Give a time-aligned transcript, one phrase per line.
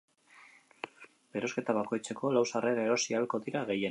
[1.41, 3.89] Erosketa bakoitzeko, lau sarrera erosi ahalko dira gehienez.